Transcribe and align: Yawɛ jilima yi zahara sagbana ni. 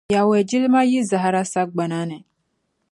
Yawɛ 0.13 0.37
jilima 0.49 0.81
yi 0.91 0.99
zahara 1.09 1.41
sagbana 1.53 1.99
ni. 2.09 2.17